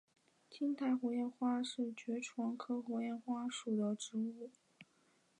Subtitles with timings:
[0.49, 4.49] 金塔火焰花是爵床科火焰花属的植物。